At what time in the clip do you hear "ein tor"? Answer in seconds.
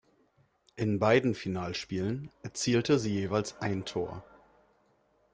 3.61-4.23